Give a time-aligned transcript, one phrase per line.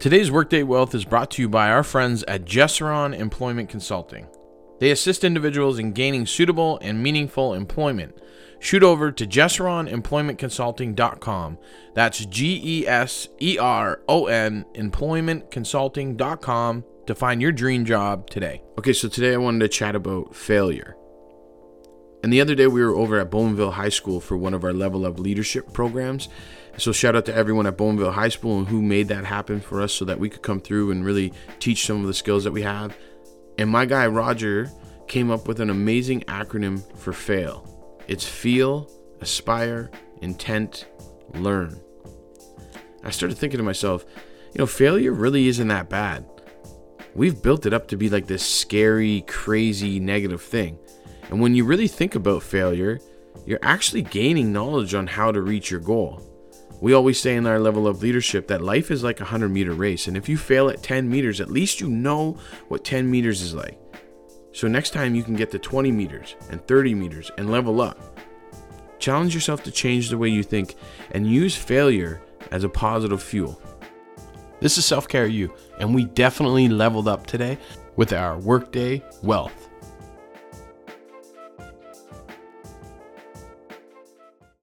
[0.00, 4.26] Today's Workday Wealth is brought to you by our friends at Geseron Employment Consulting.
[4.78, 8.18] They assist individuals in gaining suitable and meaningful employment.
[8.60, 11.58] Shoot over to geseronemploymentconsulting.com.
[11.92, 18.62] That's G E S E R O N employmentconsulting.com to find your dream job today.
[18.78, 20.96] Okay, so today I wanted to chat about failure.
[22.22, 24.72] And the other day we were over at Bowmanville High School for one of our
[24.72, 26.28] level up leadership programs.
[26.76, 29.80] So shout out to everyone at Bowmanville High School and who made that happen for
[29.80, 32.52] us so that we could come through and really teach some of the skills that
[32.52, 32.96] we have.
[33.58, 34.70] And my guy Roger
[35.08, 37.66] came up with an amazing acronym for FAIL.
[38.06, 38.90] It's feel,
[39.20, 39.90] aspire,
[40.22, 40.86] intent,
[41.34, 41.80] learn.
[43.02, 44.04] I started thinking to myself,
[44.52, 46.26] you know, failure really isn't that bad.
[47.14, 50.78] We've built it up to be like this scary, crazy, negative thing.
[51.30, 52.98] And when you really think about failure,
[53.46, 56.20] you're actually gaining knowledge on how to reach your goal.
[56.80, 59.72] We always say in our level of leadership that life is like a 100 meter
[59.72, 60.08] race.
[60.08, 62.36] And if you fail at 10 meters, at least you know
[62.68, 63.78] what 10 meters is like.
[64.52, 68.18] So next time you can get to 20 meters and 30 meters and level up.
[68.98, 70.74] Challenge yourself to change the way you think
[71.12, 73.60] and use failure as a positive fuel.
[74.60, 77.56] This is Self Care You, and we definitely leveled up today
[77.96, 79.68] with our Workday Wealth.